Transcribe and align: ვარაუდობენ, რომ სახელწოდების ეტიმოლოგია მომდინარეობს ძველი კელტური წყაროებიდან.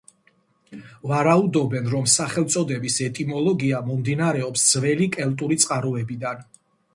ვარაუდობენ, 1.09 1.89
რომ 1.91 2.07
სახელწოდების 2.13 2.97
ეტიმოლოგია 3.09 3.83
მომდინარეობს 3.91 4.65
ძველი 4.71 5.11
კელტური 5.19 5.61
წყაროებიდან. 5.67 6.43